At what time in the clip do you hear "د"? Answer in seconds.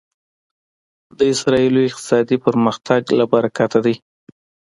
1.17-1.19